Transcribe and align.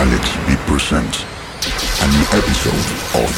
Alexx 0.00 0.30
V 0.46 0.56
presents 0.66 1.24
a 2.00 2.06
new 2.08 2.24
episode 2.32 2.86
of 3.20 3.28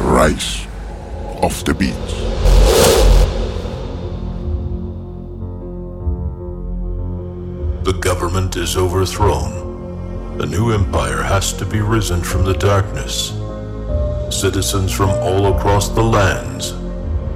Rise 0.00 0.66
of 1.42 1.62
the 1.66 1.74
Beatz. 1.74 2.14
The 7.84 7.92
government 8.00 8.56
is 8.56 8.78
overthrown. 8.78 9.57
A 10.40 10.46
new 10.46 10.70
empire 10.72 11.20
has 11.20 11.52
to 11.54 11.66
be 11.66 11.80
risen 11.80 12.22
from 12.22 12.44
the 12.44 12.54
darkness. 12.54 13.32
Citizens 14.30 14.92
from 14.92 15.10
all 15.10 15.52
across 15.52 15.88
the 15.88 16.00
lands 16.00 16.74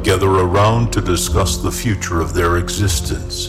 gather 0.04 0.30
around 0.30 0.92
to 0.92 1.00
discuss 1.00 1.56
the 1.56 1.72
future 1.72 2.20
of 2.20 2.32
their 2.32 2.58
existence. 2.58 3.46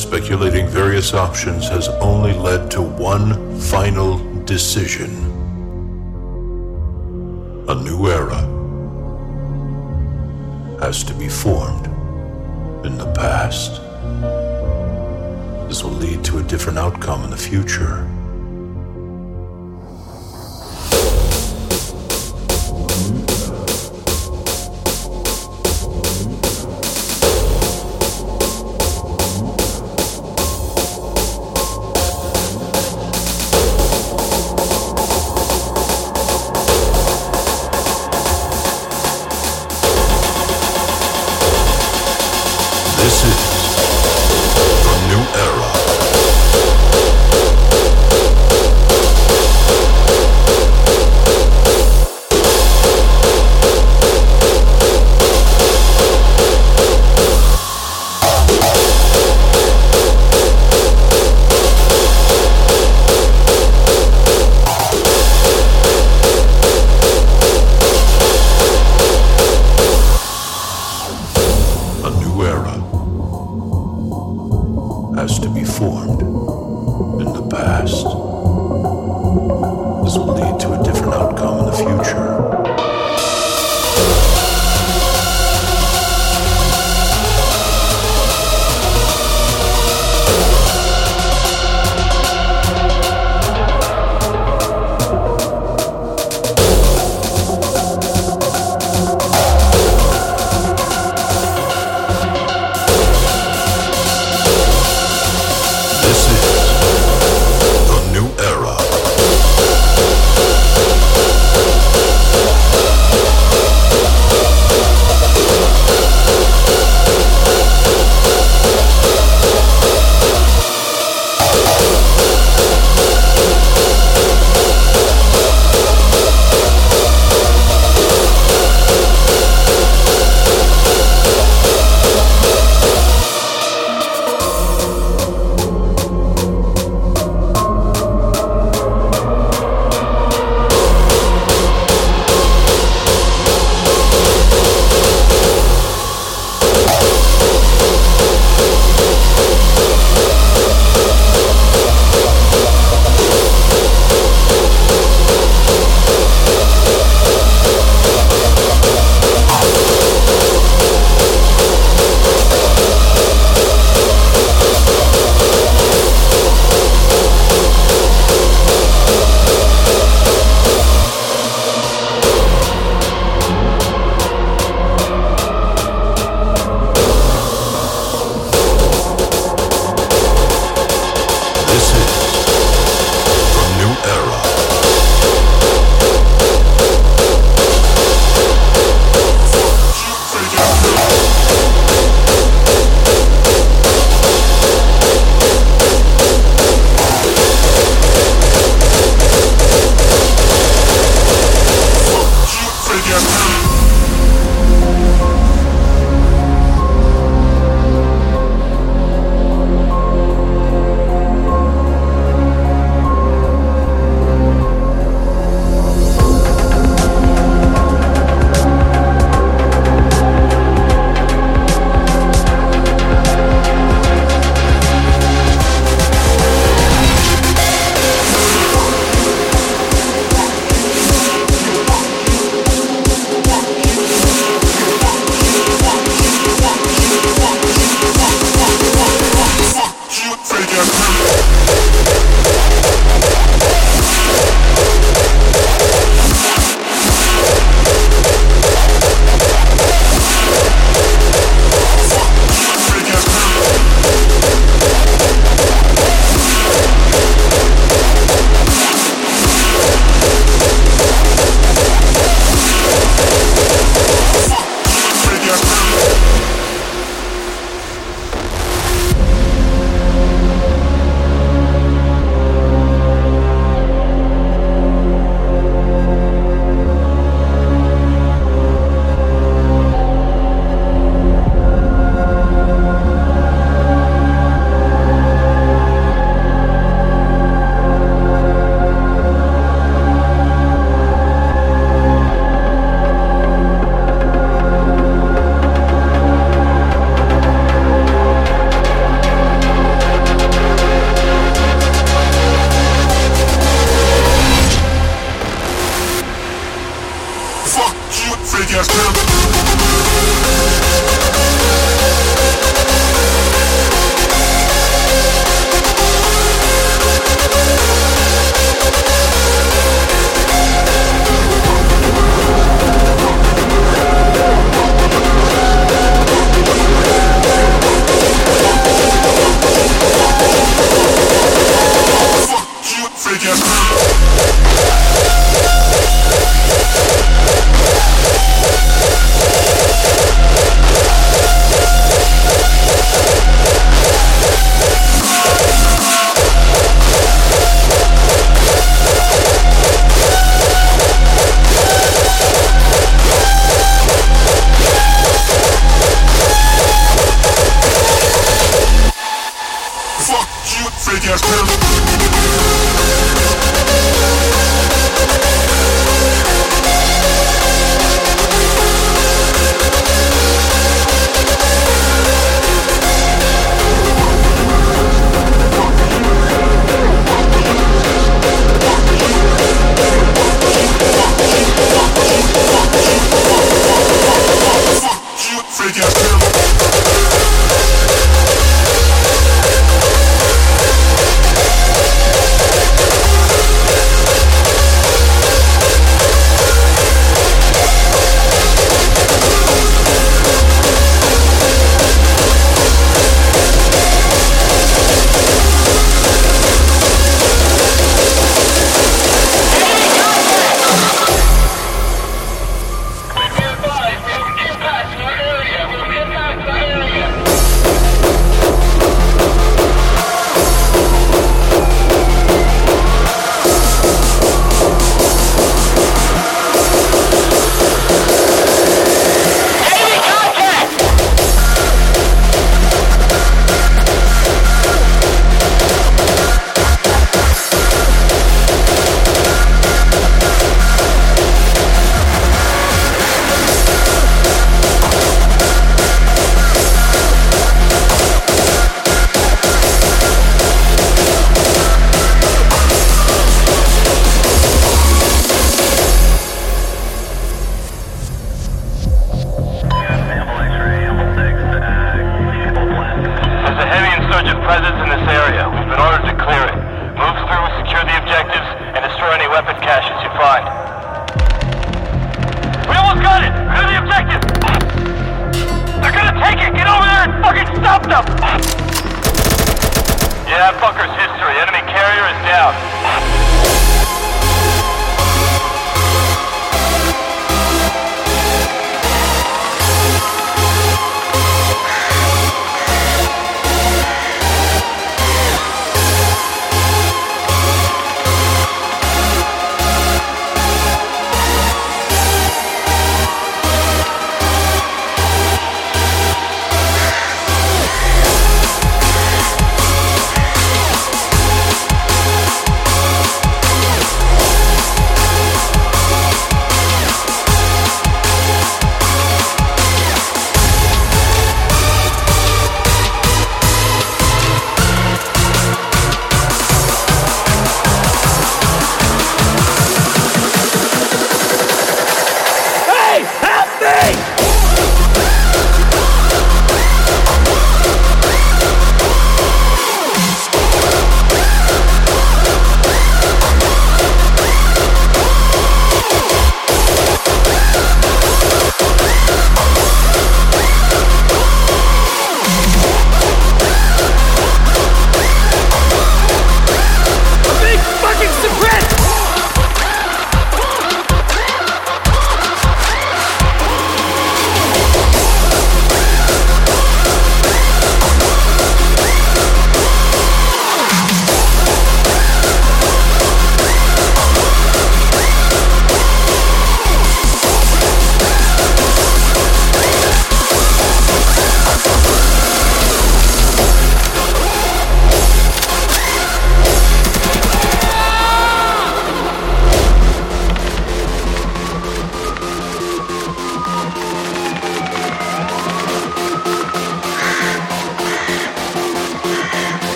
Speculating 0.00 0.66
various 0.66 1.12
options 1.12 1.68
has 1.68 1.88
only 2.00 2.32
led 2.32 2.70
to 2.70 2.80
one 2.80 3.60
final 3.60 4.16
decision. 4.44 5.10
A 7.68 7.74
new 7.74 8.08
era 8.08 8.40
has 10.80 11.04
to 11.04 11.12
be 11.12 11.28
formed 11.28 11.84
in 12.86 12.96
the 12.96 13.12
past. 13.14 13.91
This 15.68 15.82
will 15.82 15.92
lead 15.92 16.22
to 16.24 16.38
a 16.38 16.42
different 16.42 16.78
outcome 16.78 17.24
in 17.24 17.30
the 17.30 17.36
future. 17.36 18.11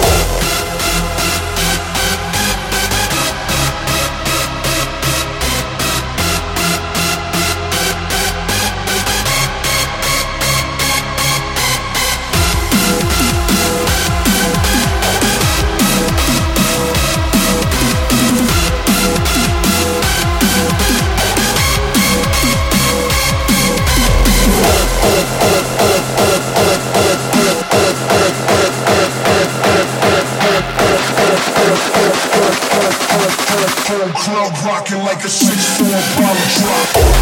you. 0.00 0.37
Club 34.18 34.52
rocking 34.64 34.98
like 35.04 35.24
a 35.24 35.28
six 35.28 35.78
four 35.78 35.86
bottle 36.18 36.48
drop. 36.58 37.17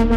you. 0.00 0.11